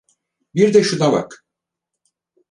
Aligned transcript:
Bir 0.55 0.73
de 0.73 0.83
şuna 0.83 1.11
bak. 1.11 1.45